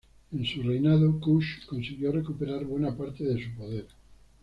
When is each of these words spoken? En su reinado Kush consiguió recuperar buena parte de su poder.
En 0.31 0.43
su 0.43 0.63
reinado 0.63 1.19
Kush 1.19 1.63
consiguió 1.67 2.11
recuperar 2.11 2.65
buena 2.65 2.97
parte 2.97 3.23
de 3.23 3.39
su 3.43 3.51
poder. 3.53 3.85